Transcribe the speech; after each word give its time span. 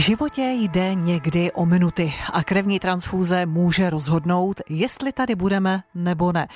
životě 0.00 0.42
jde 0.42 0.94
někdy 0.94 1.52
o 1.52 1.66
minuty 1.66 2.14
a 2.32 2.44
krevní 2.44 2.80
transfúze 2.80 3.46
může 3.46 3.90
rozhodnout, 3.90 4.60
jestli 4.68 5.12
tady 5.12 5.34
budeme 5.34 5.82
nebo 5.94 6.32
ne. 6.32 6.48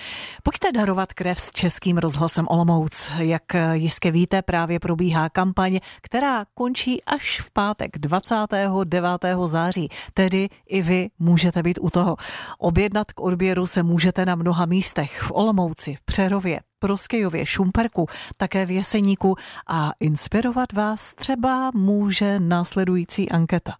Pojďte 0.42 0.72
darovat 0.72 1.12
krev 1.12 1.40
s 1.40 1.52
českým 1.52 1.98
rozhlasem 1.98 2.46
Olomouc. 2.48 3.12
Jak 3.18 3.42
jistě 3.72 4.10
víte, 4.10 4.42
právě 4.42 4.80
probíhá 4.80 5.28
kampaň, 5.28 5.78
která 6.02 6.44
končí 6.54 7.02
až 7.02 7.40
v 7.40 7.50
pátek 7.52 7.98
29. 7.98 9.08
září. 9.44 9.88
Tedy 10.14 10.48
i 10.68 10.82
vy 10.82 11.08
můžete 11.18 11.62
být 11.62 11.78
u 11.82 11.90
toho. 11.90 12.16
Objednat 12.58 13.12
k 13.12 13.20
odběru 13.20 13.66
se 13.66 13.82
můžete 13.82 14.26
na 14.26 14.34
mnoha 14.34 14.66
místech 14.66 15.22
v 15.22 15.30
Olomouci, 15.34 15.94
v 15.94 16.02
Přerově, 16.02 16.60
Proskejově, 16.84 17.46
Šumperku, 17.46 18.06
také 18.36 18.66
v 18.66 18.70
Jeseníku 18.70 19.36
a 19.66 19.90
inspirovat 20.00 20.72
vás 20.72 21.14
třeba 21.14 21.70
může 21.74 22.40
následující 22.40 23.30
anketa. 23.30 23.72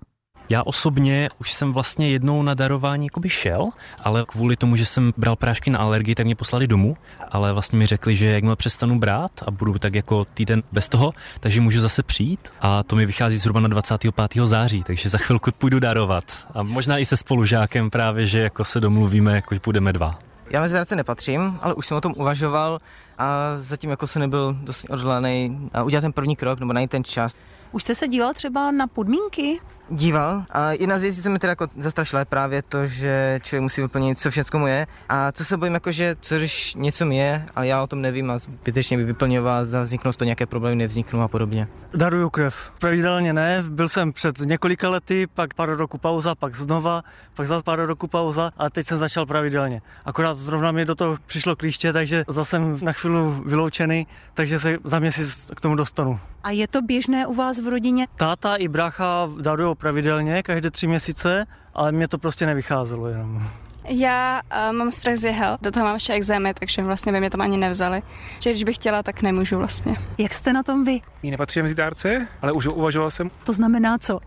Já 0.51 0.63
osobně 0.63 1.29
už 1.39 1.53
jsem 1.53 1.73
vlastně 1.73 2.11
jednou 2.11 2.43
na 2.43 2.55
darování 2.55 3.09
by 3.21 3.29
šel, 3.29 3.69
ale 4.03 4.25
kvůli 4.29 4.57
tomu, 4.57 4.77
že 4.77 4.87
jsem 4.87 5.13
bral 5.17 5.37
prášky 5.37 5.71
na 5.71 5.79
alergii, 5.79 6.15
tak 6.15 6.27
mě 6.27 6.35
poslali 6.35 6.67
domů, 6.67 6.97
ale 7.31 7.53
vlastně 7.53 7.79
mi 7.79 7.87
řekli, 7.87 8.17
že 8.17 8.27
jakmile 8.27 8.57
přestanu 8.57 8.99
brát 8.99 9.33
a 9.47 9.51
budu 9.51 9.79
tak 9.79 9.95
jako 9.95 10.25
týden 10.25 10.63
bez 10.73 10.89
toho, 10.89 11.13
takže 11.41 11.61
můžu 11.61 11.81
zase 11.81 12.03
přijít 12.03 12.53
a 12.61 12.83
to 12.83 12.97
mi 12.97 13.07
vychází 13.07 13.37
zhruba 13.37 13.61
na 13.61 13.69
25. 13.69 14.15
září, 14.45 14.83
takže 14.83 15.09
za 15.09 15.19
chvilku 15.19 15.51
půjdu 15.59 15.81
darovat 15.81 16.25
a 16.55 16.65
možná 16.65 16.99
i 16.99 17.05
se 17.05 17.17
spolužákem 17.17 17.91
právě, 17.91 18.27
že 18.27 18.39
jako 18.43 18.65
se 18.65 18.81
domluvíme, 18.81 19.35
jako 19.35 19.55
půjdeme 19.61 19.93
dva. 19.93 20.24
Já 20.51 20.61
mezi 20.61 20.75
zrádce 20.75 20.97
nepatřím, 20.97 21.59
ale 21.63 21.75
už 21.75 21.87
jsem 21.87 21.97
o 21.97 22.01
tom 22.01 22.15
uvažoval 22.17 22.79
a 23.19 23.53
zatím 23.57 23.91
jako 23.91 24.07
se 24.07 24.19
nebyl 24.19 24.57
dost 24.61 24.87
odhodlaný 24.91 25.71
udělat 25.85 26.01
ten 26.01 26.13
první 26.13 26.37
krok 26.37 26.61
nebo 26.61 26.73
najít 26.73 26.91
ten 26.91 27.05
čas. 27.05 27.35
Už 27.73 27.83
jste 27.83 27.95
se 27.95 28.09
díval 28.09 28.33
třeba 28.35 28.71
na 28.71 28.87
podmínky? 28.87 29.61
Díval 29.91 30.45
a 30.51 30.73
jedna 30.73 30.99
z 30.99 31.03
věcí, 31.03 31.23
co 31.23 31.31
mi 31.31 31.39
teda 31.39 31.51
jako 31.51 31.67
zastrašila, 31.79 32.21
je 32.21 32.25
právě 32.25 32.63
to, 32.63 32.87
že 32.87 33.41
člověk 33.43 33.63
musí 33.63 33.81
vyplnit, 33.81 34.21
co 34.21 34.31
všechno 34.31 34.59
mu 34.59 34.67
je 34.67 34.87
a 35.09 35.33
co 35.33 35.45
se 35.45 35.57
bojím, 35.57 35.75
jako, 35.75 35.93
že 35.93 36.17
co 36.21 36.39
když 36.39 36.75
něco 36.75 37.07
mi 37.07 37.17
je, 37.17 37.47
ale 37.57 37.67
já 37.67 37.83
o 37.83 37.87
tom 37.87 38.03
nevím 38.03 38.31
a 38.31 38.39
zbytečně 38.39 38.97
by 38.97 39.05
vyplňoval, 39.05 39.65
vzniknou 39.85 40.13
z 40.13 40.17
toho 40.17 40.27
nějaké 40.27 40.47
problémy, 40.47 40.77
nevzniknou 40.77 41.21
a 41.21 41.29
podobně. 41.29 41.69
Daruju 41.95 42.31
krev. 42.31 42.73
Pravidelně 42.79 43.33
ne, 43.33 43.65
byl 43.69 43.89
jsem 43.89 44.13
před 44.13 44.41
několika 44.41 44.89
lety, 44.89 45.27
pak 45.27 45.55
pár 45.55 45.77
roku 45.77 45.99
pauza, 45.99 46.35
pak 46.35 46.57
znova, 46.57 47.03
pak 47.35 47.47
zase 47.47 47.65
pár 47.65 47.87
roku 47.87 48.09
pauza 48.09 48.51
a 48.57 48.71
teď 48.71 48.87
jsem 48.87 48.99
začal 48.99 49.27
pravidelně. 49.27 49.83
Akorát 50.05 50.35
zrovna 50.35 50.73
mi 50.73 50.85
do 50.85 50.95
toho 50.95 51.17
přišlo 51.27 51.57
klíště, 51.57 51.93
takže 51.93 52.25
zase 52.29 52.51
jsem 52.51 52.79
na 52.83 52.93
chvíli 52.93 53.19
vyloučený, 53.47 54.07
takže 54.35 54.59
se 54.59 54.79
za 54.85 54.99
měsíc 54.99 55.51
k 55.57 55.61
tomu 55.61 55.75
dostanu. 55.75 56.21
A 56.45 56.51
je 56.51 56.69
to 56.69 56.83
běžné 56.83 57.27
u 57.27 57.35
vás 57.35 57.61
v 57.61 57.69
rodině? 57.69 58.07
Táta 58.17 58.57
i 58.57 58.69
brácha 58.69 59.29
darují 59.41 59.74
pravidelně, 59.75 60.43
každé 60.43 60.71
tři 60.71 60.87
měsíce, 60.87 61.47
ale 61.75 61.93
mě 61.93 62.09
to 62.09 62.19
prostě 62.19 62.47
nevycházelo 62.47 63.09
jenom. 63.09 63.43
Já 63.89 64.41
uh, 64.69 64.77
mám 64.77 64.93
strach 64.93 65.17
z 65.17 65.25
jehel, 65.25 65.59
do 65.61 65.71
toho 65.71 65.85
mám 65.85 65.95
ještě 65.95 66.13
exémy, 66.13 66.55
takže 66.55 66.83
vlastně 66.83 67.13
by 67.13 67.21
mě 67.21 67.31
tam 67.31 67.41
ani 67.41 67.57
nevzali. 67.57 68.03
Že 68.41 68.51
když 68.51 68.65
bych 68.65 68.77
chtěla, 68.77 69.03
tak 69.03 69.23
nemůžu 69.23 69.59
vlastně. 69.59 69.97
Jak 70.19 70.35
jste 70.35 70.53
na 70.53 70.63
tom 70.63 70.85
vy? 70.85 71.01
Já 71.23 71.31
nepatřím 71.31 71.63
mezi 71.63 71.75
dárce, 71.75 72.29
ale 72.43 72.53
už 72.53 72.67
uvažoval 72.67 73.11
jsem. 73.11 73.31
To 73.45 73.53
znamená 73.53 73.99
co? 73.99 74.21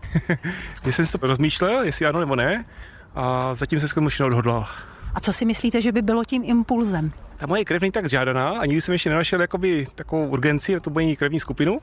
Když 0.82 0.96
jsem 0.96 1.06
si 1.06 1.18
to 1.18 1.26
rozmýšlel, 1.26 1.82
jestli 1.82 2.06
ano 2.06 2.20
nebo 2.20 2.36
ne, 2.36 2.64
a 3.14 3.54
zatím 3.54 3.80
se 3.80 3.88
s 3.88 4.20
odhodlal. 4.20 4.66
A 5.14 5.20
co 5.20 5.32
si 5.32 5.44
myslíte, 5.44 5.82
že 5.82 5.92
by 5.92 6.02
bylo 6.02 6.24
tím 6.24 6.42
impulzem? 6.44 7.12
Ta 7.36 7.46
moje 7.46 7.64
krev 7.64 7.82
není 7.82 7.92
tak 7.92 8.08
žádaná 8.08 8.48
a 8.48 8.66
nikdy 8.66 8.80
jsem 8.80 8.92
ještě 8.92 9.10
nenašel 9.10 9.40
jakoby 9.40 9.86
takovou 9.94 10.26
urgenci 10.26 10.74
na 10.74 10.80
tu 10.80 10.90
moji 10.90 11.16
krevní 11.16 11.40
skupinu. 11.40 11.80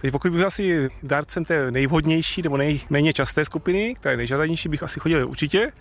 Takže 0.00 0.12
pokud 0.12 0.32
bych 0.32 0.44
asi 0.44 0.88
dárcem 1.02 1.44
té 1.44 1.70
nejvhodnější 1.70 2.42
nebo 2.42 2.56
nejméně 2.56 3.12
časté 3.12 3.44
skupiny, 3.44 3.94
která 3.94 4.10
je 4.10 4.16
nejžádanější, 4.16 4.68
bych 4.68 4.82
asi 4.82 5.00
chodil 5.00 5.28
určitě. 5.28 5.72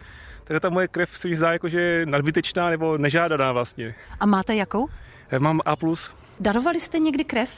Takže 0.44 0.60
ta 0.60 0.70
moje 0.70 0.88
krev 0.88 1.18
se 1.18 1.28
mi 1.28 1.36
zdá 1.36 1.52
jako, 1.52 1.70
že 1.70 1.80
je 1.80 2.06
nadbytečná 2.06 2.70
nebo 2.70 2.98
nežádaná 2.98 3.52
vlastně. 3.52 3.96
A 4.20 4.26
máte 4.26 4.56
jakou? 4.56 4.88
Mám 5.40 5.62
A+. 5.66 5.76
Darovali 6.40 6.80
jste 6.80 7.00
někdy 7.00 7.24
krev? 7.24 7.50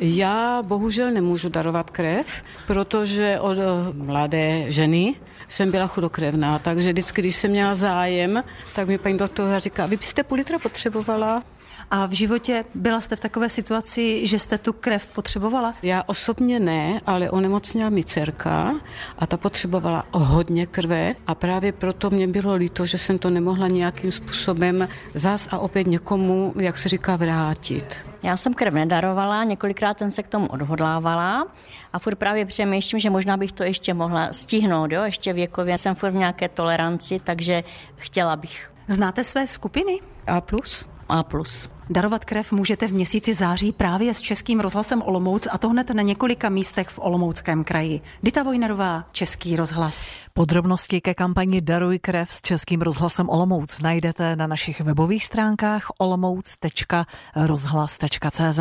Já 0.00 0.62
bohužel 0.62 1.10
nemůžu 1.10 1.48
darovat 1.48 1.90
krev, 1.90 2.42
protože 2.66 3.40
od 3.40 3.58
eh, 3.58 3.62
mladé 3.92 4.64
ženy 4.68 5.14
jsem 5.48 5.70
byla 5.70 5.86
chudokrevná, 5.86 6.58
takže 6.58 6.92
vždycky, 6.92 7.22
když 7.22 7.36
jsem 7.36 7.50
měla 7.50 7.74
zájem, 7.74 8.44
tak 8.74 8.88
mi 8.88 8.98
paní 8.98 9.18
doktora 9.18 9.58
říká, 9.58 9.86
vy 9.86 9.96
byste 9.96 10.24
půl 10.24 10.38
litra 10.38 10.58
potřebovala? 10.58 11.42
A 11.90 12.06
v 12.06 12.10
životě 12.10 12.64
byla 12.74 13.00
jste 13.00 13.16
v 13.16 13.20
takové 13.20 13.48
situaci, 13.48 14.26
že 14.26 14.38
jste 14.38 14.58
tu 14.58 14.72
krev 14.72 15.06
potřebovala? 15.06 15.74
Já 15.82 16.02
osobně 16.06 16.60
ne, 16.60 17.00
ale 17.06 17.30
onemocněla 17.30 17.90
mi 17.90 18.04
dcerka 18.04 18.74
a 19.18 19.26
ta 19.26 19.36
potřebovala 19.36 20.06
hodně 20.12 20.66
krve 20.66 21.14
a 21.26 21.34
právě 21.34 21.72
proto 21.72 22.10
mě 22.10 22.28
bylo 22.28 22.54
líto, 22.54 22.86
že 22.86 22.98
jsem 22.98 23.18
to 23.18 23.30
nemohla 23.30 23.68
nějakým 23.68 24.10
způsobem 24.10 24.88
zás 25.14 25.48
a 25.50 25.58
opět 25.58 25.86
někomu, 25.86 26.54
jak 26.56 26.78
se 26.78 26.88
říká, 26.88 27.16
vrátit. 27.16 27.96
Já 28.22 28.36
jsem 28.36 28.54
krv 28.54 28.74
nedarovala, 28.74 29.44
několikrát 29.44 29.98
jsem 29.98 30.10
se 30.10 30.22
k 30.22 30.28
tomu 30.28 30.46
odhodlávala 30.46 31.46
a 31.92 31.98
furt 31.98 32.16
právě 32.16 32.44
přemýšlím, 32.44 33.00
že 33.00 33.10
možná 33.10 33.36
bych 33.36 33.52
to 33.52 33.62
ještě 33.62 33.94
mohla 33.94 34.32
stihnout, 34.32 34.92
jo? 34.92 35.02
ještě 35.02 35.32
věkově 35.32 35.78
jsem 35.78 35.94
furt 35.94 36.10
v 36.10 36.16
nějaké 36.16 36.48
toleranci, 36.48 37.20
takže 37.24 37.64
chtěla 37.96 38.36
bych. 38.36 38.70
Znáte 38.88 39.24
své 39.24 39.46
skupiny? 39.46 40.00
A 40.26 40.40
plus? 40.40 40.91
A 41.12 41.22
plus. 41.22 41.68
Darovat 41.90 42.24
krev 42.24 42.52
můžete 42.52 42.88
v 42.88 42.92
měsíci 42.92 43.34
září 43.34 43.72
právě 43.72 44.14
s 44.14 44.20
Českým 44.20 44.60
rozhlasem 44.60 45.02
Olomouc 45.02 45.48
a 45.50 45.58
to 45.58 45.68
hned 45.68 45.90
na 45.90 46.02
několika 46.02 46.48
místech 46.48 46.88
v 46.88 46.98
Olomouckém 46.98 47.64
kraji. 47.64 48.00
Dita 48.22 48.42
Vojnarová, 48.42 49.04
Český 49.12 49.56
rozhlas. 49.56 50.14
Podrobnosti 50.34 51.00
ke 51.00 51.14
kampani 51.14 51.60
Daruj 51.60 51.98
krev 51.98 52.32
s 52.32 52.42
Českým 52.42 52.82
rozhlasem 52.82 53.28
Olomouc 53.28 53.80
najdete 53.80 54.36
na 54.36 54.46
našich 54.46 54.80
webových 54.80 55.24
stránkách 55.24 55.86
olomouc.rozhlas.cz. 55.98 58.60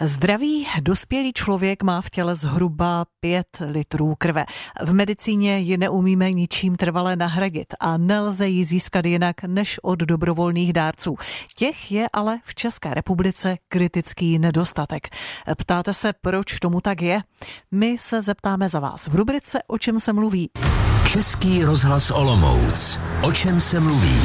Zdravý 0.00 0.66
dospělý 0.80 1.32
člověk 1.32 1.82
má 1.82 2.00
v 2.00 2.10
těle 2.10 2.34
zhruba 2.34 3.04
5 3.20 3.46
litrů 3.70 4.14
krve. 4.18 4.44
V 4.82 4.92
medicíně 4.92 5.58
ji 5.58 5.76
neumíme 5.76 6.32
ničím 6.32 6.76
trvale 6.76 7.16
nahradit 7.16 7.74
a 7.80 7.96
nelze 7.96 8.48
ji 8.48 8.64
získat 8.64 9.06
jinak 9.06 9.42
než 9.42 9.80
od 9.82 9.98
dobrovolných 9.98 10.72
dárců. 10.72 11.16
Těch 11.56 11.92
je 11.92 12.06
ale 12.12 12.35
v 12.44 12.54
České 12.54 12.94
republice 12.94 13.56
kritický 13.68 14.38
nedostatek. 14.38 15.08
Ptáte 15.58 15.94
se, 15.94 16.12
proč 16.20 16.58
tomu 16.58 16.80
tak 16.80 17.02
je? 17.02 17.22
My 17.70 17.98
se 17.98 18.22
zeptáme 18.22 18.68
za 18.68 18.80
vás 18.80 19.08
v 19.08 19.14
rubrice 19.14 19.58
O 19.66 19.78
čem 19.78 20.00
se 20.00 20.12
mluví. 20.12 20.50
Český 21.12 21.64
rozhlas 21.64 22.10
Olomouc. 22.10 23.00
O 23.22 23.32
čem 23.32 23.60
se 23.60 23.80
mluví? 23.80 24.20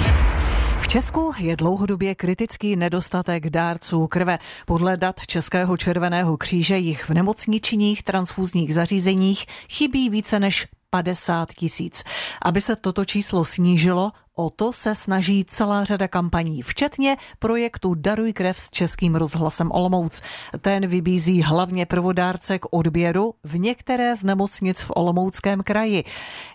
V 0.79 0.88
Česku 0.88 1.31
je 1.38 1.55
dlouhodobě 1.55 2.16
kritický 2.16 2.75
nedostatek 2.75 3.49
dárců 3.49 4.07
krve. 4.07 4.39
Podle 4.66 4.97
dat 4.97 5.16
Českého 5.28 5.78
červeného 5.78 6.38
kříže 6.38 6.78
jich 6.78 7.09
v 7.09 7.13
nemocničních 7.13 8.03
transfúzních 8.03 8.73
zařízeních 8.73 9.45
chybí 9.69 10.09
více 10.09 10.39
než 10.39 10.67
50 10.89 11.53
tisíc. 11.53 12.03
Aby 12.45 12.61
se 12.61 12.75
toto 12.75 13.05
číslo 13.05 13.45
snížilo, 13.45 14.11
O 14.41 14.50
to 14.50 14.72
se 14.74 14.96
snaží 14.96 15.46
celá 15.46 15.84
řada 15.84 16.07
kampaní, 16.07 16.62
včetně 16.62 17.18
projektu 17.40 17.94
Daruj 17.94 18.34
krev 18.34 18.59
s 18.59 18.69
Českým 18.69 19.16
rozhlasem 19.16 19.72
Olomouc. 19.72 20.22
Ten 20.62 20.88
vybízí 20.88 21.41
hlavně 21.41 21.85
prvodárce 21.85 22.59
k 22.59 22.66
odběru 22.72 23.34
v 23.44 23.59
některé 23.59 24.16
z 24.16 24.24
nemocnic 24.24 24.81
v 24.81 24.91
Olomouckém 24.96 25.63
kraji. 25.63 26.03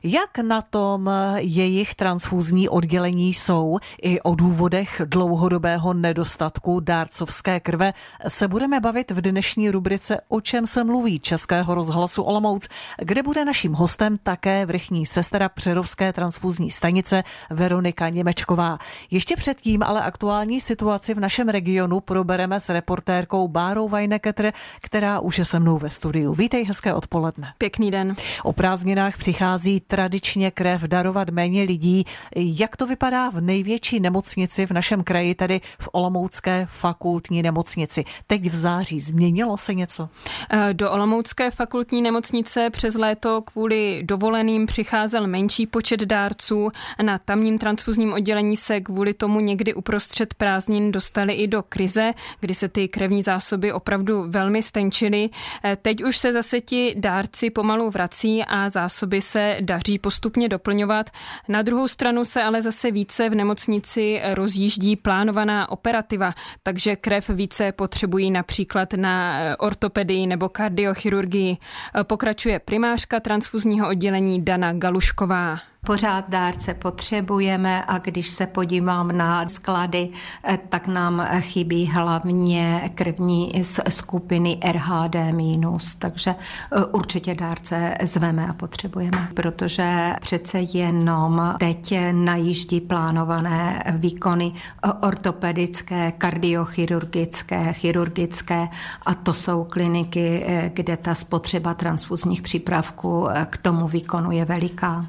Jak 0.03 0.39
na 0.39 0.63
tom 0.63 1.11
jejich 1.37 1.95
transfúzní 1.95 2.69
oddělení 2.69 3.35
jsou 3.35 3.79
i 4.03 4.21
o 4.21 4.35
důvodech 4.35 5.03
dlouhodobého 5.05 5.95
nedostatku 5.95 6.81
dárcovské 6.81 7.61
krve 7.61 7.93
se 8.29 8.49
budeme 8.49 8.81
bavit 8.81 9.11
v 9.11 9.21
dnešní 9.21 9.71
rubrice 9.71 10.21
O 10.29 10.41
čem 10.41 10.67
se 10.67 10.85
mluví 10.85 11.21
Českého 11.21 11.75
rozhlasu 11.75 12.23
Olomouc, 12.23 12.69
kde 12.99 13.23
bude 13.23 13.45
naším 13.45 13.73
hostem 13.73 14.17
také 14.23 14.67
vrchní 14.67 15.07
sestra 15.07 15.49
Přerovské 15.49 16.13
transfúzní 16.13 16.71
stanice 16.71 17.23
Vero 17.51 17.76
Veronika 17.77 18.09
Němečková. 18.09 18.79
Ještě 19.11 19.37
předtím 19.37 19.83
ale 19.83 20.03
aktuální 20.03 20.61
situaci 20.61 21.15
v 21.15 21.21
našem 21.21 21.49
regionu 21.49 22.01
probereme 22.01 22.61
s 22.61 22.69
reportérkou 22.69 23.49
Bárou 23.49 23.89
Vajneketr, 23.89 24.53
která 24.83 25.21
už 25.21 25.39
je 25.39 25.45
se 25.45 25.59
mnou 25.59 25.79
ve 25.79 25.91
studiu. 25.91 26.35
Vítej, 26.35 26.65
hezké 26.65 26.95
odpoledne. 26.95 27.53
Pěkný 27.59 27.91
den. 27.91 28.17
O 28.43 28.53
prázdninách 28.53 29.19
přichází 29.19 29.81
tradičně 29.81 30.51
krev 30.51 30.83
darovat 30.83 31.31
méně 31.31 31.63
lidí. 31.63 32.05
Jak 32.37 32.77
to 32.77 32.87
vypadá 32.87 33.29
v 33.29 33.41
největší 33.41 34.01
nemocnici 34.01 34.67
v 34.67 34.71
našem 34.71 35.05
kraji, 35.05 35.35
tedy 35.35 35.61
v 35.79 35.89
Olomoucké 35.93 36.67
fakultní 36.71 37.43
nemocnici? 37.43 38.05
Teď 38.27 38.51
v 38.51 38.55
září 38.55 39.01
změnilo 39.01 39.57
se 39.57 39.75
něco? 39.75 40.09
Eh, 40.51 40.75
do 40.75 40.91
Olomoucké 40.91 41.51
fakultní 41.51 42.03
nemocnice 42.03 42.71
přes 42.71 42.95
léto 42.95 43.43
kvůli 43.43 44.03
dovoleným 44.03 44.67
přicházel 44.67 45.27
menší 45.27 45.67
počet 45.67 46.01
dárců. 46.01 46.71
Na 47.03 47.19
tamním 47.19 47.59
transfuzním 47.67 48.13
oddělení 48.13 48.57
se 48.57 48.81
kvůli 48.81 49.15
tomu 49.15 49.41
někdy 49.41 49.75
uprostřed 49.75 50.35
prázdnin 50.35 50.93
dostali 50.93 51.33
i 51.35 51.47
do 51.47 51.63
krize, 51.63 52.13
kdy 52.41 52.55
se 52.55 52.69
ty 52.69 52.89
krevní 52.89 53.23
zásoby 53.23 53.73
opravdu 53.73 54.25
velmi 54.29 54.63
stenčily. 54.63 55.31
Eh, 55.65 55.77
teď 55.77 56.05
už 56.05 56.17
se 56.17 56.33
zase 56.33 56.61
ti 56.61 56.95
dárci 56.99 57.51
pomalu 57.51 57.91
vrací 57.91 58.45
a 58.45 58.69
zásoby 58.69 59.21
se 59.21 59.57
daří 59.61 59.99
postupně 59.99 60.49
doplňovat. 60.49 61.11
Na 61.49 61.63
druhou 61.63 61.89
stranu 61.89 62.25
se 62.25 62.43
ale 62.43 62.63
zase 62.63 62.91
více 62.91 63.29
v 63.29 63.35
nemocnici 63.35 64.21
rozjíždí 64.35 64.97
plánovaná 64.97 65.69
operativa, 65.69 66.33
takže 66.63 66.97
krev 66.97 67.29
více 67.29 67.73
potřebují 67.73 68.31
například 68.31 68.93
na 68.93 69.41
eh, 69.41 69.57
ortopedii 69.57 70.27
nebo 70.27 70.49
kardiochirurgii. 70.49 71.57
Pokračuje 72.03 72.59
primářka 72.59 73.21
transfuzního 73.21 73.89
oddělení 73.89 74.45
Dana 74.45 74.73
Galušková 74.73 75.59
pořád 75.87 76.25
dárce 76.29 76.75
potřebujeme 76.75 77.85
a 77.85 77.99
když 77.99 78.29
se 78.29 78.47
podívám 78.47 79.17
na 79.17 79.49
sklady, 79.49 80.09
eh, 80.45 80.59
tak 80.69 80.89
nám 80.89 81.27
chybí 81.41 81.87
hlavně 81.87 82.91
krevní 82.95 83.53
skupiny 83.89 84.59
RHD 84.73 85.33
minus, 85.33 85.95
takže 85.95 86.31
eh, 86.31 86.85
určitě 86.85 87.35
dárce 87.35 87.95
zveme 88.03 88.47
a 88.47 88.53
potřebujeme, 88.53 89.29
protože 89.35 90.15
přece 90.21 90.61
jenom 90.61 91.55
teď 91.59 91.95
najíždí 92.13 92.81
plánované 92.81 93.83
výkony 93.97 94.53
eh, 94.55 94.93
ortopedické, 94.93 96.13
kardiochirurgické, 96.13 97.73
chirurgické 97.73 98.69
a 99.07 99.15
to 99.15 99.33
jsou 99.33 99.65
kliniky, 99.65 100.47
kde 100.69 100.97
ta 100.97 101.15
spotřeba 101.15 101.75
transfuzních 101.75 102.43
přípravků 102.43 103.29
k 103.51 103.57
tomu 103.57 103.89
výkonu 103.89 104.31
je 104.31 104.45
veliká. 104.45 105.07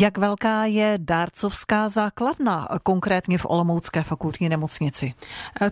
Jak 0.00 0.18
velká 0.18 0.64
je 0.64 0.98
dárcovská 1.00 1.88
základna, 1.88 2.68
konkrétně 2.82 3.38
v 3.38 3.46
Olomoucké 3.48 4.02
fakultní 4.02 4.48
nemocnici? 4.48 5.14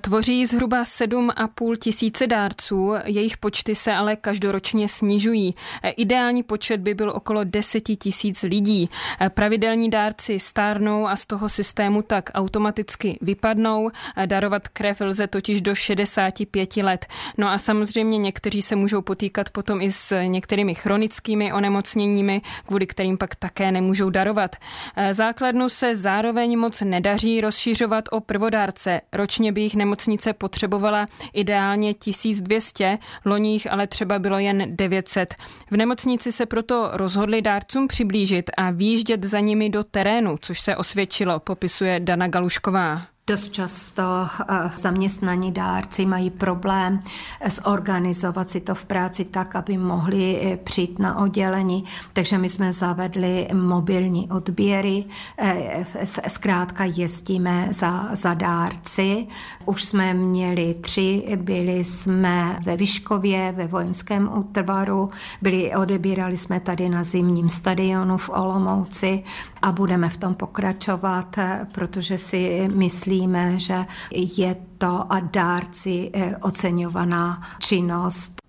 Tvoří 0.00 0.46
zhruba 0.46 0.82
7,5 0.82 1.76
tisíce 1.76 2.26
dárců, 2.26 2.92
jejich 3.04 3.36
počty 3.36 3.74
se 3.74 3.94
ale 3.94 4.16
každoročně 4.16 4.88
snižují. 4.88 5.54
Ideální 5.96 6.42
počet 6.42 6.80
by 6.80 6.94
byl 6.94 7.10
okolo 7.10 7.44
10 7.44 7.80
tisíc 7.80 8.42
lidí. 8.42 8.88
Pravidelní 9.28 9.90
dárci 9.90 10.40
stárnou 10.40 11.06
a 11.06 11.16
z 11.16 11.26
toho 11.26 11.48
systému 11.48 12.02
tak 12.02 12.30
automaticky 12.34 13.18
vypadnou. 13.20 13.90
Darovat 14.26 14.68
krev 14.68 15.00
lze 15.00 15.26
totiž 15.26 15.60
do 15.60 15.74
65 15.74 16.76
let. 16.76 17.06
No 17.38 17.48
a 17.48 17.58
samozřejmě 17.58 18.18
někteří 18.18 18.62
se 18.62 18.76
můžou 18.76 19.02
potýkat 19.02 19.50
potom 19.50 19.80
i 19.82 19.90
s 19.90 20.22
některými 20.22 20.74
chronickými 20.74 21.52
onemocněními, 21.52 22.42
kvůli 22.66 22.86
kterým 22.86 23.18
pak 23.18 23.34
také 23.34 23.72
nemůžou 23.72 24.10
darovat. 24.16 24.56
Eh, 24.96 25.14
základnu 25.14 25.68
se 25.68 25.96
zároveň 25.96 26.58
moc 26.58 26.80
nedaří 26.80 27.40
rozšiřovat 27.40 28.04
o 28.10 28.20
prvodárce. 28.20 29.00
Ročně 29.12 29.52
by 29.52 29.60
jich 29.60 29.74
nemocnice 29.74 30.32
potřebovala 30.32 31.06
ideálně 31.32 31.94
1200, 31.94 32.98
loních 33.24 33.72
ale 33.72 33.86
třeba 33.86 34.18
bylo 34.18 34.38
jen 34.38 34.76
900. 34.76 35.34
V 35.70 35.76
nemocnici 35.76 36.32
se 36.32 36.46
proto 36.46 36.90
rozhodli 36.92 37.42
dárcům 37.42 37.88
přiblížit 37.88 38.50
a 38.56 38.70
výjíždět 38.70 39.24
za 39.24 39.40
nimi 39.40 39.70
do 39.70 39.84
terénu, 39.84 40.38
což 40.40 40.60
se 40.60 40.76
osvědčilo, 40.76 41.40
popisuje 41.40 42.00
Dana 42.00 42.28
Galušková. 42.28 43.15
Dost 43.30 43.52
často 43.52 44.02
eh, 44.48 44.70
zaměstnaní 44.76 45.52
dárci 45.52 46.06
mají 46.06 46.30
problém 46.30 47.02
zorganizovat 47.48 48.50
si 48.50 48.60
to 48.60 48.74
v 48.74 48.84
práci 48.84 49.24
tak, 49.24 49.56
aby 49.56 49.78
mohli 49.78 50.40
eh, 50.42 50.56
přijít 50.56 50.98
na 50.98 51.18
oddělení, 51.18 51.84
takže 52.12 52.38
my 52.38 52.48
jsme 52.48 52.72
zavedli 52.72 53.48
mobilní 53.52 54.30
odběry, 54.30 55.04
eh, 55.38 55.86
zkrátka 56.28 56.84
jezdíme 56.84 57.68
za, 57.70 58.08
za 58.12 58.34
dárci. 58.34 59.26
Už 59.64 59.84
jsme 59.84 60.14
měli 60.14 60.74
tři, 60.74 61.36
byli 61.36 61.84
jsme 61.84 62.60
ve 62.64 62.76
Vyškově, 62.76 63.52
ve 63.56 63.66
vojenském 63.66 64.30
útvaru, 64.38 65.10
byli, 65.42 65.74
odebírali 65.74 66.36
jsme 66.36 66.60
tady 66.60 66.88
na 66.88 67.04
zimním 67.04 67.48
stadionu 67.48 68.18
v 68.18 68.28
Olomouci 68.28 69.24
a 69.62 69.72
budeme 69.72 70.08
v 70.08 70.16
tom 70.16 70.34
pokračovat, 70.34 71.36
protože 71.72 72.18
si 72.18 72.68
myslí, 72.74 73.15
myslíme, 73.16 73.58
že 73.58 73.84
je 74.12 74.56
to 74.78 75.12
a 75.12 75.20
dárci 75.20 76.10
eh, 76.12 76.36
oceňovaná 76.36 77.42
činnost. 77.58 78.45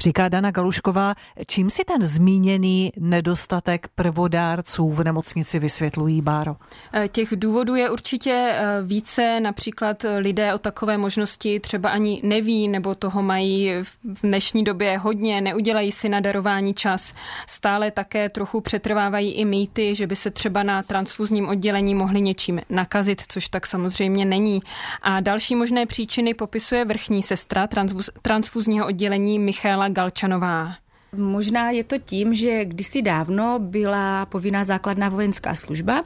Říká 0.00 0.28
Dana 0.28 0.50
Galušková, 0.50 1.14
čím 1.46 1.70
si 1.70 1.84
ten 1.84 2.02
zmíněný 2.02 2.92
nedostatek 2.98 3.88
prvodárců 3.94 4.92
v 4.92 5.04
nemocnici 5.04 5.58
vysvětlují, 5.58 6.22
Báro? 6.22 6.56
Eh, 6.94 7.08
těch 7.08 7.28
důvodů 7.36 7.74
je 7.74 7.90
určitě 7.90 8.52
eh, 8.52 8.82
více, 8.82 9.40
například 9.40 10.06
lidé 10.18 10.54
o 10.54 10.58
takové 10.58 10.98
možnosti 10.98 11.60
třeba 11.60 11.90
ani 11.90 12.20
neví, 12.24 12.68
nebo 12.68 12.94
toho 12.94 13.22
mají 13.22 13.72
v 13.82 14.20
dnešní 14.22 14.64
době 14.64 14.98
hodně, 14.98 15.40
neudělají 15.40 15.92
si 15.92 16.08
na 16.08 16.20
darování 16.20 16.74
čas. 16.74 17.14
Stále 17.46 17.90
také 17.90 18.28
trochu 18.28 18.60
přetrvávají 18.60 19.32
i 19.32 19.44
mýty, 19.44 19.94
že 19.94 20.06
by 20.06 20.16
se 20.16 20.30
třeba 20.30 20.62
na 20.62 20.82
transfuzním 20.82 21.48
oddělení 21.48 21.94
mohli 21.94 22.20
něčím 22.20 22.60
nakazit, 22.70 23.22
což 23.28 23.48
tak 23.48 23.66
samozřejmě 23.66 24.24
není. 24.24 24.62
A 25.02 25.20
další 25.20 25.56
možné 25.56 25.86
příčiny 25.86 26.34
popisuje 26.34 26.84
vrchní 26.84 27.22
sestra 27.22 27.66
transfuz, 27.66 28.10
transfuzního 28.22 28.86
oddělení 28.86 29.38
Michal 29.38 29.69
Michaela 29.70 29.88
Galčanová. 29.88 30.89
Možná 31.16 31.70
je 31.70 31.84
to 31.84 31.98
tím, 31.98 32.34
že 32.34 32.64
kdysi 32.64 33.02
dávno 33.02 33.58
byla 33.58 34.26
povinná 34.26 34.64
základná 34.64 35.08
vojenská 35.08 35.54
služba. 35.54 36.04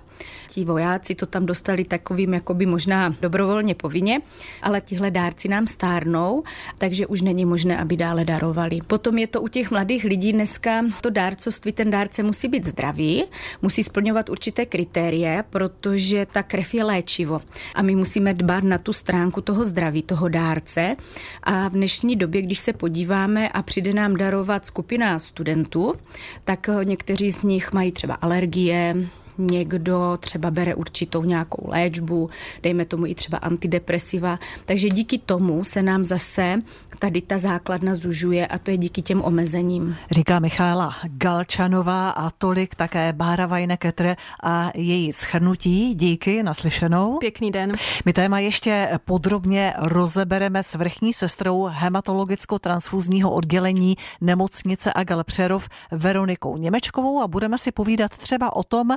Ti 0.48 0.64
vojáci 0.64 1.14
to 1.14 1.26
tam 1.26 1.46
dostali 1.46 1.84
takovým 1.84 2.34
jakoby 2.34 2.66
možná 2.66 3.14
dobrovolně 3.20 3.74
povinně, 3.74 4.20
ale 4.62 4.80
tihle 4.80 5.10
dárci 5.10 5.48
nám 5.48 5.66
stárnou, 5.66 6.42
takže 6.78 7.06
už 7.06 7.20
není 7.20 7.44
možné, 7.44 7.78
aby 7.78 7.96
dále 7.96 8.24
darovali. 8.24 8.78
Potom 8.86 9.18
je 9.18 9.26
to 9.26 9.42
u 9.42 9.48
těch 9.48 9.70
mladých 9.70 10.04
lidí 10.04 10.32
dneska 10.32 10.84
to 11.00 11.10
dárcovství, 11.10 11.72
ten 11.72 11.90
dárce 11.90 12.22
musí 12.22 12.48
být 12.48 12.66
zdravý, 12.66 13.24
musí 13.62 13.82
splňovat 13.82 14.28
určité 14.28 14.66
kritérie, 14.66 15.44
protože 15.50 16.26
ta 16.32 16.42
krev 16.42 16.74
je 16.74 16.84
léčivo. 16.84 17.40
A 17.74 17.82
my 17.82 17.96
musíme 17.96 18.34
dbát 18.34 18.64
na 18.64 18.78
tu 18.78 18.92
stránku 18.92 19.40
toho 19.40 19.64
zdraví, 19.64 20.02
toho 20.02 20.28
dárce. 20.28 20.96
A 21.42 21.68
v 21.68 21.72
dnešní 21.72 22.16
době, 22.16 22.42
když 22.42 22.58
se 22.58 22.72
podíváme 22.72 23.48
a 23.48 23.62
přijde 23.62 23.92
nám 23.92 24.16
darovat 24.16 24.66
skupinu 24.66 24.93
skupina 24.94 25.18
studentů, 25.18 25.94
tak 26.44 26.68
eh, 26.68 26.84
někteří 26.84 27.30
z 27.30 27.42
nich 27.42 27.72
mají 27.72 27.92
třeba 27.92 28.14
alergie, 28.14 28.96
někdo 29.38 30.18
třeba 30.20 30.50
bere 30.50 30.74
určitou 30.74 31.22
nějakou 31.24 31.68
léčbu, 31.68 32.30
dejme 32.62 32.84
tomu 32.84 33.06
i 33.06 33.14
třeba 33.14 33.38
antidepresiva. 33.38 34.38
Takže 34.66 34.88
díky 34.88 35.18
tomu 35.18 35.64
se 35.64 35.82
nám 35.82 36.04
zase 36.04 36.62
tady 36.98 37.22
ta 37.22 37.38
základna 37.38 37.94
zužuje 37.94 38.46
a 38.46 38.58
to 38.58 38.70
je 38.70 38.76
díky 38.76 39.02
těm 39.02 39.22
omezením. 39.22 39.96
Říká 40.10 40.38
Michála 40.38 40.94
Galčanová 41.06 42.10
a 42.10 42.30
tolik 42.30 42.74
také 42.74 43.12
Bára 43.12 43.46
Vajneketre 43.46 44.16
a 44.42 44.70
její 44.74 45.12
schrnutí. 45.12 45.94
Díky, 45.94 46.42
naslyšenou. 46.42 47.18
Pěkný 47.18 47.50
den. 47.50 47.72
My 48.04 48.12
téma 48.12 48.38
ještě 48.38 48.98
podrobně 49.04 49.74
rozebereme 49.78 50.62
s 50.62 50.74
vrchní 50.74 51.12
sestrou 51.12 51.68
hematologicko-transfuzního 51.68 53.30
oddělení 53.30 53.96
nemocnice 54.20 54.92
Agal 54.92 55.24
Přerov 55.24 55.68
Veronikou 55.90 56.56
Němečkovou 56.56 57.22
a 57.22 57.28
budeme 57.28 57.58
si 57.58 57.72
povídat 57.72 58.10
třeba 58.10 58.56
o 58.56 58.62
tom, 58.62 58.90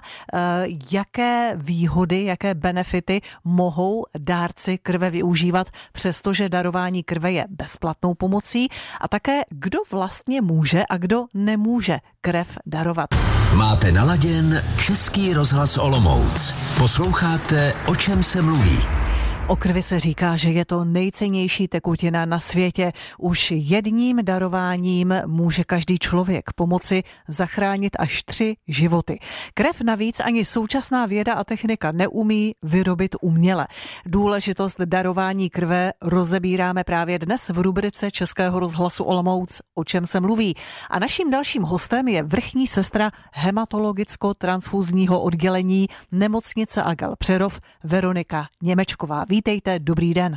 jaké 0.91 1.53
výhody, 1.55 2.23
jaké 2.23 2.55
benefity 2.55 3.21
mohou 3.43 4.05
dárci 4.17 4.77
krve 4.77 5.09
využívat, 5.09 5.67
přestože 5.93 6.49
darování 6.49 7.03
krve 7.03 7.31
je 7.31 7.45
bezplatnou 7.49 8.13
pomocí 8.13 8.67
a 9.01 9.07
také 9.07 9.41
kdo 9.49 9.79
vlastně 9.91 10.41
může 10.41 10.83
a 10.89 10.97
kdo 10.97 11.25
nemůže 11.33 11.99
krev 12.21 12.57
darovat. 12.65 13.09
Máte 13.53 13.91
naladěn 13.91 14.63
Český 14.77 15.33
rozhlas 15.33 15.77
Olomouc. 15.77 16.53
Posloucháte, 16.77 17.73
o 17.87 17.95
čem 17.95 18.23
se 18.23 18.41
mluví. 18.41 19.06
O 19.49 19.55
krvi 19.55 19.81
se 19.81 19.99
říká, 19.99 20.35
že 20.35 20.49
je 20.49 20.65
to 20.65 20.85
nejcennější 20.85 21.67
tekutina 21.67 22.25
na 22.25 22.39
světě. 22.39 22.91
Už 23.19 23.51
jedním 23.51 24.25
darováním 24.25 25.13
může 25.25 25.63
každý 25.63 25.99
člověk 25.99 26.43
pomoci 26.55 27.03
zachránit 27.27 27.95
až 27.99 28.23
tři 28.23 28.55
životy. 28.67 29.19
Krev 29.53 29.81
navíc 29.81 30.19
ani 30.19 30.45
současná 30.45 31.05
věda 31.05 31.33
a 31.33 31.43
technika 31.43 31.91
neumí 31.91 32.55
vyrobit 32.63 33.15
uměle. 33.21 33.67
Důležitost 34.05 34.81
darování 34.85 35.49
krve 35.49 35.91
rozebíráme 36.01 36.83
právě 36.83 37.19
dnes 37.19 37.49
v 37.49 37.59
rubrice 37.59 38.11
Českého 38.11 38.59
rozhlasu 38.59 39.03
Olomouc, 39.03 39.61
o 39.75 39.83
čem 39.83 40.05
se 40.05 40.19
mluví. 40.19 40.55
A 40.89 40.99
naším 40.99 41.31
dalším 41.31 41.63
hostem 41.63 42.07
je 42.07 42.23
vrchní 42.23 42.67
sestra 42.67 43.11
hematologicko-transfuzního 43.33 45.21
oddělení 45.21 45.87
nemocnice 46.11 46.83
Agal 46.83 47.15
Přerov 47.17 47.59
Veronika 47.83 48.47
Němečková. 48.61 49.25
Vítejte, 49.37 49.79
dobrý 49.79 50.13
den. 50.13 50.35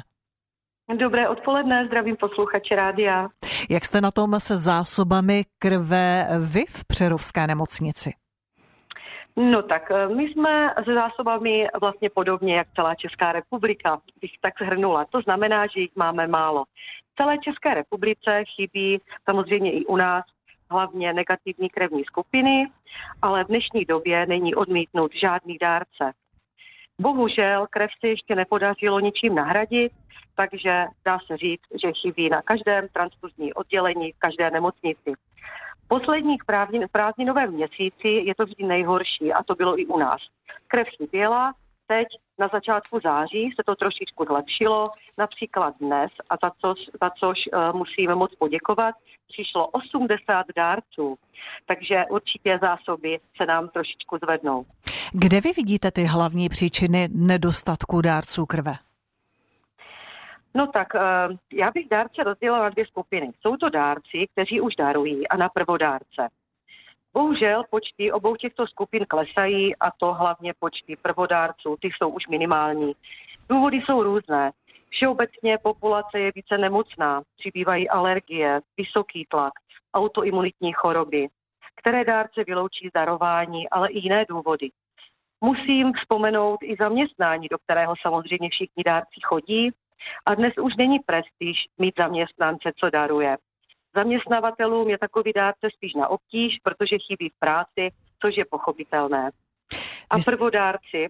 Dobré 0.96 1.28
odpoledne, 1.28 1.86
zdravím 1.86 2.16
posluchače 2.16 2.76
rádia. 2.76 3.28
Jak 3.70 3.84
jste 3.84 4.00
na 4.00 4.10
tom 4.10 4.40
se 4.40 4.56
zásobami 4.56 5.42
krve 5.58 6.26
vy 6.52 6.60
v 6.68 6.84
Přerovské 6.88 7.46
nemocnici? 7.46 8.10
No 9.36 9.62
tak 9.62 9.90
eh, 9.90 10.08
my 10.08 10.22
jsme 10.22 10.74
se 10.84 10.94
zásobami 10.94 11.66
vlastně 11.80 12.10
podobně 12.10 12.56
jak 12.56 12.68
celá 12.76 12.94
Česká 12.94 13.32
republika, 13.32 14.00
bych 14.20 14.30
tak 14.40 14.54
shrnula. 14.64 15.04
To 15.04 15.20
znamená, 15.20 15.66
že 15.66 15.80
jich 15.80 15.96
máme 15.96 16.26
málo. 16.26 16.64
V 17.12 17.22
celé 17.22 17.38
České 17.38 17.74
republice 17.74 18.44
chybí 18.56 19.00
samozřejmě 19.30 19.72
i 19.72 19.84
u 19.86 19.96
nás 19.96 20.24
hlavně 20.70 21.12
negativní 21.12 21.68
krevní 21.68 22.04
skupiny, 22.04 22.70
ale 23.22 23.44
v 23.44 23.48
dnešní 23.48 23.84
době 23.84 24.26
není 24.26 24.54
odmítnut 24.54 25.10
žádný 25.22 25.58
dárce. 25.58 26.12
Bohužel 27.00 27.66
krev 27.70 27.90
se 28.00 28.08
ještě 28.08 28.34
nepodařilo 28.34 29.00
ničím 29.00 29.34
nahradit, 29.34 29.92
takže 30.34 30.84
dá 31.04 31.18
se 31.26 31.36
říct, 31.36 31.62
že 31.82 31.92
chybí 31.92 32.28
na 32.28 32.42
každém 32.42 32.88
transfuzní 32.92 33.54
oddělení, 33.54 34.12
v 34.12 34.18
každé 34.18 34.50
nemocnici. 34.50 35.12
V 35.84 35.88
posledních 35.88 36.42
prázdninovém 36.92 37.52
měsíci 37.52 38.08
je 38.08 38.34
to 38.34 38.44
vždy 38.44 38.64
nejhorší 38.64 39.32
a 39.32 39.42
to 39.42 39.54
bylo 39.54 39.80
i 39.80 39.86
u 39.86 39.98
nás. 39.98 40.20
Krev 40.68 40.86
chyběla, 40.96 41.52
teď 41.92 42.08
na 42.38 42.48
začátku 42.52 43.00
září 43.04 43.42
se 43.56 43.62
to 43.66 43.74
trošičku 43.74 44.24
zlepšilo, 44.24 44.86
například 45.18 45.74
dnes, 45.80 46.10
a 46.30 46.34
za, 46.42 46.50
co, 46.60 46.74
za 47.02 47.10
což 47.20 47.38
uh, 47.46 47.78
musíme 47.78 48.14
moc 48.14 48.34
poděkovat, 48.34 48.94
přišlo 49.32 49.66
80 49.66 50.46
dárců, 50.56 51.14
takže 51.66 52.04
určitě 52.10 52.58
zásoby 52.62 53.18
se 53.36 53.46
nám 53.46 53.68
trošičku 53.68 54.18
zvednou. 54.24 54.64
Kde 55.12 55.40
vy 55.40 55.50
vidíte 55.56 55.90
ty 55.90 56.04
hlavní 56.04 56.48
příčiny 56.48 57.08
nedostatku 57.12 58.00
dárců 58.00 58.46
krve? 58.46 58.74
No 60.54 60.66
tak 60.66 60.88
uh, 60.94 61.00
já 61.52 61.70
bych 61.74 61.88
dárce 61.88 62.22
rozdělila 62.24 62.62
na 62.62 62.68
dvě 62.68 62.86
skupiny. 62.86 63.30
Jsou 63.40 63.56
to 63.56 63.68
dárci, 63.68 64.18
kteří 64.32 64.60
už 64.60 64.74
darují 64.78 65.28
a 65.28 65.36
na 65.36 65.48
prvodárce. 65.48 66.22
Bohužel 67.12 67.64
počty 67.70 68.12
obou 68.12 68.36
těchto 68.36 68.66
skupin 68.66 69.06
klesají 69.08 69.76
a 69.76 69.90
to 69.90 70.12
hlavně 70.12 70.52
počty 70.58 70.96
prvodárců, 71.02 71.76
ty 71.80 71.88
jsou 71.88 72.08
už 72.08 72.28
minimální. 72.28 72.92
Důvody 73.48 73.76
jsou 73.76 74.02
různé. 74.02 74.50
Všeobecně 74.90 75.58
populace 75.62 76.18
je 76.18 76.32
více 76.34 76.58
nemocná, 76.58 77.22
přibývají 77.38 77.88
alergie, 77.88 78.60
vysoký 78.76 79.26
tlak, 79.30 79.52
autoimunitní 79.94 80.72
choroby, 80.72 81.28
které 81.76 82.04
dárce 82.04 82.44
vyloučí 82.46 82.88
z 82.88 82.92
darování, 82.92 83.68
ale 83.70 83.88
i 83.88 83.98
jiné 83.98 84.24
důvody. 84.28 84.70
Musím 85.40 85.92
vzpomenout 85.92 86.58
i 86.62 86.76
zaměstnání, 86.78 87.48
do 87.50 87.58
kterého 87.58 87.94
samozřejmě 88.02 88.48
všichni 88.50 88.84
dárci 88.84 89.20
chodí 89.24 89.70
a 90.26 90.34
dnes 90.34 90.52
už 90.62 90.76
není 90.76 90.98
prestiž 90.98 91.56
mít 91.78 91.94
zaměstnance, 91.98 92.72
co 92.80 92.90
daruje. 92.90 93.36
Zaměstnavatelům 93.94 94.88
je 94.88 94.98
takový 94.98 95.32
dárce 95.32 95.68
spíš 95.76 95.94
na 95.94 96.08
obtíž, 96.08 96.58
protože 96.62 96.98
chybí 96.98 97.28
v 97.28 97.38
práci, 97.38 97.90
což 98.22 98.36
je 98.36 98.44
pochopitelné. 98.44 99.30
A 100.10 100.16
prvodárci, 100.24 101.08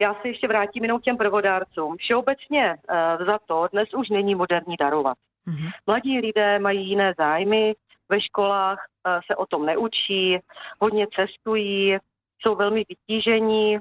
já 0.00 0.14
se 0.14 0.28
ještě 0.28 0.48
vrátím 0.48 0.82
jenom 0.84 1.00
k 1.00 1.04
těm 1.04 1.16
prvodárcům. 1.16 1.96
Všeobecně 1.96 2.76
uh, 2.76 3.26
za 3.26 3.38
to 3.46 3.68
dnes 3.72 3.88
už 3.94 4.08
není 4.08 4.34
moderní 4.34 4.76
darovat. 4.76 5.18
Mm-hmm. 5.48 5.70
Mladí 5.86 6.20
lidé 6.20 6.58
mají 6.58 6.88
jiné 6.88 7.14
zájmy, 7.18 7.74
ve 8.08 8.20
školách 8.20 8.78
uh, 8.78 9.20
se 9.26 9.36
o 9.36 9.46
tom 9.46 9.66
neučí, 9.66 10.38
hodně 10.80 11.06
cestují, 11.16 11.96
jsou 12.42 12.54
velmi 12.54 12.84
vytížení 12.88 13.78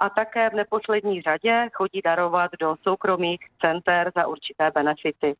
a 0.00 0.10
také 0.10 0.50
v 0.50 0.54
neposlední 0.54 1.22
řadě 1.22 1.68
chodí 1.74 2.00
darovat 2.04 2.50
do 2.60 2.76
soukromých 2.82 3.40
center 3.64 4.12
za 4.16 4.26
určité 4.26 4.70
benefity. 4.70 5.34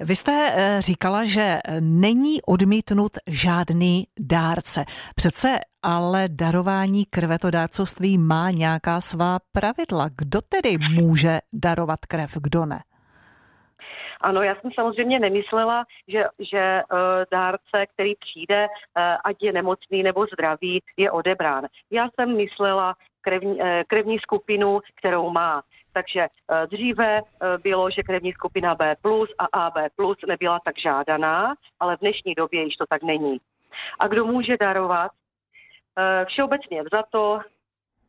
Vy 0.00 0.16
jste 0.16 0.52
eh, 0.54 0.82
říkala, 0.82 1.24
že 1.24 1.58
není 1.80 2.42
odmítnut 2.42 3.12
žádný 3.26 4.04
dárce. 4.20 4.84
Přece 5.16 5.58
ale 5.82 6.24
darování 6.28 7.04
krve, 7.10 7.38
to 7.38 7.50
dárcovství 7.50 8.18
má 8.18 8.50
nějaká 8.50 9.00
svá 9.00 9.38
pravidla. 9.52 10.08
Kdo 10.18 10.40
tedy 10.48 10.76
může 10.94 11.38
darovat 11.52 12.00
krev, 12.08 12.30
kdo 12.42 12.66
ne? 12.66 12.80
Ano, 14.20 14.42
já 14.42 14.54
jsem 14.54 14.70
samozřejmě 14.74 15.18
nemyslela, 15.20 15.84
že, 16.08 16.24
že 16.52 16.82
uh, 16.82 16.98
dárce, 17.30 17.86
který 17.94 18.12
přijde, 18.14 18.66
uh, 18.66 19.02
ať 19.24 19.36
je 19.42 19.52
nemocný 19.52 20.02
nebo 20.02 20.26
zdravý, 20.32 20.82
je 20.96 21.10
odebrán. 21.10 21.66
Já 21.90 22.08
jsem 22.14 22.36
myslela 22.36 22.94
krevní, 23.20 23.54
uh, 23.60 23.66
krevní 23.86 24.18
skupinu, 24.18 24.80
kterou 24.98 25.30
má. 25.30 25.62
Takže 25.94 26.20
eh, 26.20 26.66
dříve 26.66 27.18
eh, 27.18 27.58
bylo, 27.58 27.90
že 27.90 28.02
krevní 28.02 28.32
skupina 28.32 28.74
B 28.74 28.94
plus 29.02 29.30
a 29.38 29.66
AB 29.66 29.74
plus 29.96 30.18
nebyla 30.26 30.60
tak 30.64 30.78
žádaná, 30.78 31.54
ale 31.80 31.96
v 31.96 32.00
dnešní 32.00 32.34
době 32.34 32.64
již 32.64 32.76
to 32.76 32.84
tak 32.88 33.02
není. 33.02 33.38
A 34.00 34.08
kdo 34.08 34.24
může 34.24 34.56
darovat? 34.60 35.12
Eh, 35.98 36.24
všeobecně 36.24 36.82
vzato 36.82 37.40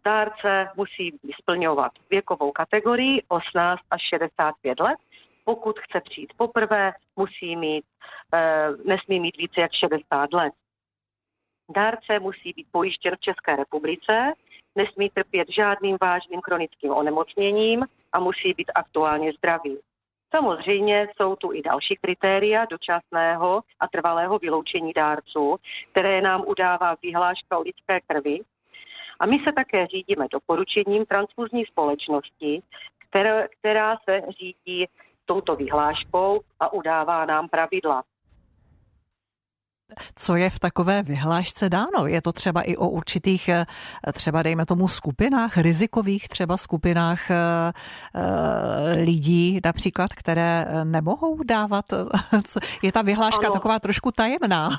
dárce 0.06 0.70
musí 0.75 1.20
splňovat 1.42 1.92
věkovou 2.10 2.51
kategorii 2.51 3.24
18 3.27 3.82
až 3.92 4.01
65 4.10 4.80
let. 4.80 4.98
Pokud 5.44 5.80
chce 5.80 6.01
přijít 6.01 6.34
poprvé, 6.38 6.94
musí 7.15 7.56
mít, 7.56 7.86
nesmí 8.86 9.20
mít 9.20 9.38
více 9.38 9.62
jak 9.62 9.72
60 9.74 10.34
let. 10.34 10.54
Dárce 11.75 12.20
musí 12.20 12.54
být 12.54 12.68
pojištěn 12.72 13.15
v 13.15 13.20
České 13.20 13.56
republice, 13.56 14.34
nesmí 14.75 15.10
trpět 15.10 15.48
žádným 15.50 15.98
vážným 16.01 16.41
chronickým 16.41 16.91
onemocněním 16.91 17.86
a 18.13 18.20
musí 18.20 18.53
být 18.53 18.72
aktuálně 18.75 19.34
zdravý. 19.34 19.77
Samozřejmě 20.36 21.08
jsou 21.15 21.36
tu 21.36 21.53
i 21.53 21.62
další 21.62 21.96
kritéria 22.01 22.65
dočasného 22.65 23.62
a 23.79 23.88
trvalého 23.88 24.39
vyloučení 24.39 24.94
dárců, 24.94 25.58
které 25.91 26.22
nám 26.22 26.44
udává 26.48 26.96
vyhláška 27.03 27.58
o 27.58 27.62
lidské 27.62 28.00
krvi. 28.08 28.39
A 29.20 29.25
my 29.25 29.39
se 29.44 29.51
také 29.53 29.88
řídíme 29.88 30.25
doporučením 30.32 31.05
transfuzní 31.05 31.65
společnosti, 31.65 32.62
která, 33.60 33.98
se 34.10 34.22
řídí 34.39 34.86
touto 35.25 35.55
vyhláškou 35.55 36.41
a 36.60 36.74
udává 36.74 37.25
nám 37.25 37.50
pravidla. 37.50 38.03
Co 40.15 40.36
je 40.36 40.50
v 40.50 40.60
takové 40.60 41.04
vyhlášce 41.04 41.70
dáno? 41.70 42.08
Je 42.08 42.22
to 42.22 42.32
třeba 42.32 42.62
i 42.62 42.77
o 42.77 42.89
určitých, 42.89 43.50
eh, 43.50 43.65
třeba 44.13 44.44
dejme 44.44 44.65
tomu 44.65 44.88
skupinách, 44.88 45.58
rizikových 45.58 46.27
třeba 46.30 46.58
skupinách 46.58 47.32
eh, 47.32 47.36
eh, 48.15 48.94
lidí 49.04 49.60
například, 49.65 50.13
které 50.13 50.68
nemohou 50.84 51.44
dávat? 51.44 51.86
Je 52.82 52.92
ta 52.92 53.01
vyhláška 53.01 53.48
ano. 53.48 53.54
taková 53.54 53.80
trošku 53.80 54.12
tajemná? 54.12 54.70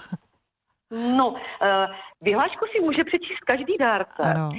No, 0.90 1.34
vyhlášku 2.26 2.64
si 2.72 2.80
může 2.80 3.04
přečíst 3.04 3.42
každý 3.46 3.74
dárce. 3.80 4.22
Ano. 4.22 4.50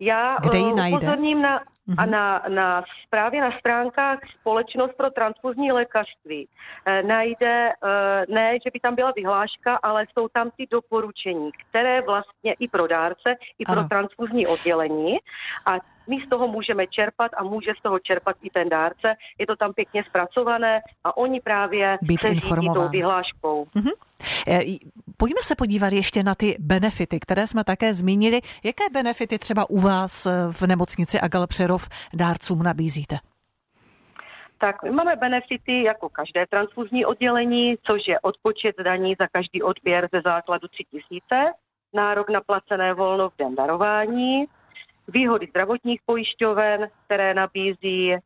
Já 0.00 0.36
Kde 0.50 0.58
ji 0.58 0.72
najde? 0.74 0.96
upozorním 0.96 1.42
na, 1.42 1.56
a 1.98 2.02
mhm. 2.02 2.10
na, 2.10 2.42
na 2.48 2.84
právě 3.10 3.40
na 3.40 3.50
stránkách 3.58 4.18
Společnost 4.40 4.92
pro 4.96 5.10
transfuzní 5.10 5.72
lékařství 5.72 6.48
e, 6.86 7.02
najde, 7.02 7.72
ne, 8.28 8.52
že 8.64 8.70
by 8.72 8.80
tam 8.80 8.94
byla 8.94 9.12
vyhláška, 9.16 9.78
ale 9.82 10.06
jsou 10.12 10.28
tam 10.28 10.50
ty 10.56 10.66
doporučení, 10.70 11.50
které 11.52 12.02
vlastně 12.02 12.52
i 12.52 12.68
pro 12.68 12.86
dárce, 12.86 13.34
i 13.58 13.64
pro 13.64 13.80
ano. 13.80 13.88
transfuzní 13.88 14.46
oddělení 14.46 15.16
a 15.66 15.72
my 16.08 16.16
z 16.26 16.28
toho 16.28 16.48
můžeme 16.48 16.86
čerpat 16.86 17.30
a 17.36 17.42
může 17.42 17.72
z 17.78 17.82
toho 17.82 17.98
čerpat 17.98 18.36
i 18.42 18.50
ten 18.50 18.68
dárce. 18.68 19.14
Je 19.38 19.46
to 19.46 19.56
tam 19.56 19.72
pěkně 19.72 20.04
zpracované 20.08 20.80
a 21.04 21.16
oni 21.16 21.40
právě 21.40 21.98
Být 22.02 22.22
se 22.22 22.30
tou 22.74 22.88
vyhláškou. 22.88 23.66
Mm-hmm. 23.76 23.92
Pojďme 25.16 25.40
se 25.42 25.54
podívat 25.56 25.92
ještě 25.92 26.22
na 26.22 26.34
ty 26.34 26.56
benefity, 26.58 27.20
které 27.20 27.46
jsme 27.46 27.64
také 27.64 27.94
zmínili. 27.94 28.40
Jaké 28.64 28.84
benefity 28.92 29.38
třeba 29.38 29.70
u 29.70 29.80
vás 29.80 30.26
v 30.50 30.66
nemocnici 30.66 31.20
Agal 31.20 31.46
Přerov 31.46 31.88
dárcům 32.14 32.62
nabízíte? 32.62 33.16
Tak 34.60 34.82
my 34.82 34.90
máme 34.90 35.16
benefity 35.16 35.82
jako 35.82 36.08
každé 36.08 36.46
transfuzní 36.46 37.04
oddělení, 37.06 37.76
což 37.86 38.08
je 38.08 38.20
odpočet 38.20 38.76
daní 38.84 39.14
za 39.20 39.26
každý 39.32 39.62
odběr 39.62 40.08
ze 40.12 40.20
základu 40.24 40.68
3000, 40.68 41.52
nárok 41.94 42.30
na 42.30 42.40
placené 42.40 42.94
volno 42.94 43.30
v 43.30 43.36
den 43.38 43.54
darování, 43.54 44.44
výhody 45.08 45.46
zdravotních 45.50 46.00
pojišťoven, 46.06 46.88
které 47.04 47.34
nabízí. 47.34 48.16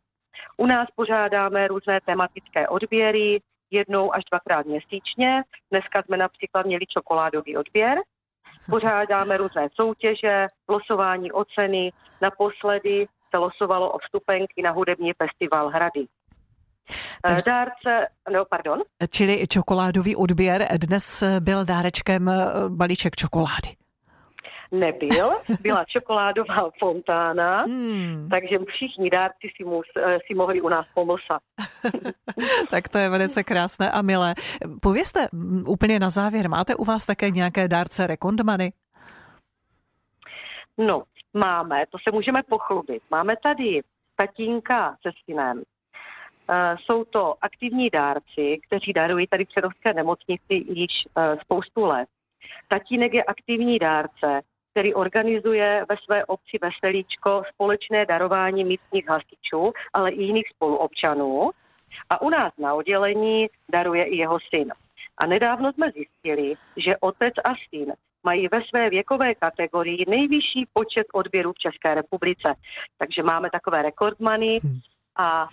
U 0.56 0.66
nás 0.66 0.88
pořádáme 0.96 1.68
různé 1.68 2.00
tematické 2.06 2.68
odběry, 2.68 3.40
jednou 3.70 4.14
až 4.14 4.22
dvakrát 4.30 4.66
měsíčně. 4.66 5.42
Dneska 5.70 6.02
jsme 6.02 6.16
například 6.16 6.66
měli 6.66 6.86
čokoládový 6.86 7.56
odběr. 7.56 7.98
Pořádáme 8.70 9.36
různé 9.36 9.68
soutěže, 9.74 10.46
losování 10.68 11.32
oceny. 11.32 11.92
Naposledy 12.20 13.06
se 13.30 13.38
losovalo 13.38 13.90
o 13.92 13.98
vstupenky 13.98 14.62
na 14.62 14.70
hudební 14.70 15.12
festival 15.22 15.68
Hrady. 15.68 16.06
Takže, 17.22 17.42
Dárce, 17.46 18.06
no 18.32 18.44
pardon. 18.44 18.82
Čili 19.10 19.46
čokoládový 19.46 20.16
odběr. 20.16 20.68
Dnes 20.76 21.24
byl 21.40 21.64
dárečkem 21.64 22.30
balíček 22.68 23.16
čokolády 23.16 23.81
nebyl. 24.72 25.30
Byla 25.60 25.84
čokoládová 25.84 26.70
fontána, 26.78 27.62
hmm. 27.62 28.28
takže 28.30 28.58
všichni 28.68 29.10
dárci 29.10 29.48
si, 29.56 29.64
mus, 29.64 29.86
eh, 29.96 30.18
si 30.26 30.34
mohli 30.34 30.60
u 30.60 30.68
nás 30.68 30.86
pomlsat. 30.94 31.42
tak 32.70 32.88
to 32.88 32.98
je 32.98 33.08
velice 33.08 33.44
krásné 33.44 33.90
a 33.90 34.02
milé. 34.02 34.34
Povězte 34.82 35.28
úplně 35.66 36.00
na 36.00 36.10
závěr, 36.10 36.48
máte 36.48 36.74
u 36.74 36.84
vás 36.84 37.06
také 37.06 37.30
nějaké 37.30 37.68
dárce 37.68 38.06
rekondmany? 38.06 38.72
No, 40.78 41.02
máme, 41.34 41.84
to 41.90 41.98
se 41.98 42.14
můžeme 42.14 42.42
pochlubit. 42.42 43.02
Máme 43.10 43.34
tady 43.42 43.80
tatínka 44.16 44.96
se 45.02 45.10
synem. 45.24 45.62
Eh, 46.50 46.76
jsou 46.84 47.04
to 47.04 47.34
aktivní 47.40 47.90
dárci, 47.90 48.58
kteří 48.66 48.92
darují 48.92 49.26
tady 49.26 49.44
v 49.44 49.48
Předovské 49.48 49.94
nemocnici 49.94 50.54
již 50.54 50.90
eh, 51.18 51.36
spoustu 51.44 51.84
let. 51.84 52.08
Tatínek 52.68 53.14
je 53.14 53.24
aktivní 53.24 53.78
dárce, 53.78 54.40
který 54.72 54.94
organizuje 54.94 55.84
ve 55.88 55.96
své 56.04 56.24
obci 56.24 56.58
Veselíčko 56.62 57.42
společné 57.54 58.06
darování 58.06 58.64
místních 58.64 59.08
hasičů, 59.08 59.72
ale 59.92 60.10
i 60.10 60.22
jiných 60.22 60.48
spoluobčanů. 60.54 61.50
A 62.10 62.22
u 62.22 62.30
nás 62.30 62.52
na 62.58 62.74
oddělení 62.74 63.46
daruje 63.72 64.04
i 64.04 64.16
jeho 64.16 64.38
syn. 64.54 64.72
A 65.18 65.26
nedávno 65.26 65.72
jsme 65.72 65.90
zjistili, 65.90 66.54
že 66.76 66.96
otec 67.00 67.34
a 67.44 67.50
syn 67.68 67.92
mají 68.24 68.48
ve 68.48 68.60
své 68.68 68.90
věkové 68.90 69.34
kategorii 69.34 70.04
nejvyšší 70.08 70.66
počet 70.72 71.06
odběrů 71.12 71.52
v 71.52 71.58
České 71.58 71.94
republice. 71.94 72.54
Takže 72.98 73.22
máme 73.22 73.50
takové 73.50 73.82
rekordmany 73.82 74.58
hmm. 74.62 74.78
a 75.16 75.48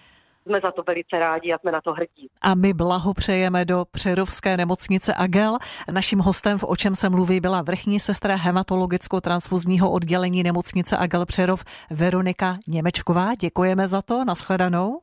jsme 0.49 0.59
za 0.63 0.71
to 0.71 0.83
velice 0.87 1.19
rádi 1.19 1.53
a 1.53 1.57
jsme 1.57 1.71
na 1.71 1.81
to 1.81 1.91
hrdí. 1.93 2.27
A 2.41 2.55
my 2.55 2.73
blahopřejeme 2.73 3.65
do 3.65 3.85
Přerovské 3.91 4.57
nemocnice 4.57 5.13
Agel. 5.13 5.57
Naším 5.91 6.19
hostem 6.19 6.57
v 6.59 6.63
O 6.63 6.75
čem 6.75 6.95
se 6.95 7.09
mluví 7.09 7.39
byla 7.39 7.61
vrchní 7.61 7.99
sestra 7.99 8.35
hematologicko-transfuzního 8.37 9.91
oddělení 9.91 10.43
nemocnice 10.43 10.97
Agel 10.97 11.25
Přerov 11.25 11.63
Veronika 11.89 12.57
Němečková. 12.67 13.35
Děkujeme 13.35 13.87
za 13.87 14.01
to, 14.01 14.25
nashledanou. 14.25 14.99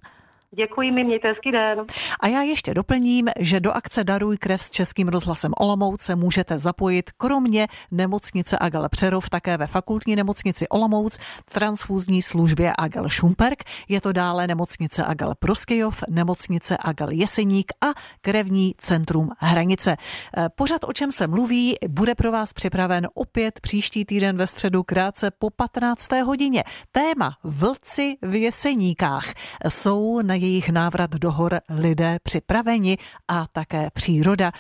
Děkuji 0.55 0.93
mi, 0.93 1.05
mějte 1.05 1.29
hezký 1.29 1.53
den. 1.53 1.85
A 2.21 2.29
já 2.29 2.43
ještě 2.43 2.75
doplním, 2.75 3.29
že 3.41 3.61
do 3.61 3.73
akce 3.73 4.05
Daruj 4.05 4.39
krev 4.39 4.63
s 4.63 4.71
Českým 4.71 5.09
rozhlasem 5.09 5.53
Olomouc 5.61 6.03
se 6.03 6.17
můžete 6.17 6.59
zapojit 6.59 7.11
kromě 7.17 7.67
nemocnice 7.91 8.59
Agel 8.61 8.89
Přerov 8.89 9.31
také 9.31 9.57
ve 9.57 9.67
fakultní 9.67 10.17
nemocnici 10.17 10.69
Olomouc, 10.69 11.19
transfúzní 11.53 12.23
službě 12.23 12.73
Agel 12.79 13.09
Šumperk, 13.09 13.65
je 13.89 14.01
to 14.01 14.13
dále 14.13 14.47
nemocnice 14.47 15.05
Agel 15.05 15.35
Proskejov, 15.39 16.03
nemocnice 16.09 16.77
Agel 16.81 17.11
Jeseník 17.11 17.73
a 17.81 17.87
krevní 18.21 18.75
centrum 18.79 19.31
Hranice. 19.39 19.91
E, 19.93 20.49
pořad, 20.49 20.85
o 20.85 20.93
čem 20.93 21.13
se 21.13 21.27
mluví, 21.27 21.77
bude 21.89 22.15
pro 22.15 22.33
vás 22.33 22.53
připraven 22.53 23.09
opět 23.15 23.61
příští 23.61 24.05
týden 24.05 24.37
ve 24.37 24.47
středu 24.47 24.83
krátce 24.83 25.31
po 25.31 25.51
15. 25.51 26.13
hodině. 26.13 26.65
Téma 26.93 27.31
Vlci 27.45 28.17
v 28.23 28.35
Jeseníkách 28.35 29.35
jsou 29.69 30.23
na 30.23 30.36
jejich 30.37 30.69
návrat 30.69 31.11
do 31.11 31.33
hor 31.33 31.61
lidé 31.69 32.19
připraveni 32.23 32.97
a 33.29 33.47
také 33.53 33.91
příroda. 33.91 34.53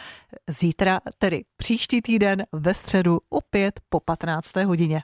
Zítra, 0.49 1.01
tedy 1.19 1.45
příští 1.57 2.03
týden 2.03 2.43
ve 2.53 2.75
středu 2.75 3.19
opět 3.29 3.81
po 3.89 4.01
15. 4.01 4.57
hodině. 4.57 4.95